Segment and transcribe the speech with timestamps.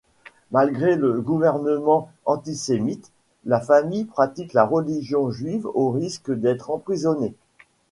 [0.49, 3.11] Malgré le gouvernement antisémite,
[3.45, 7.35] la famille pratique la religion juive au risque d'être emprisonnée.